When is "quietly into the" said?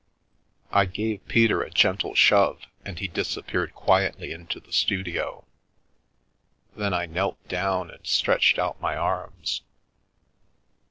3.75-4.73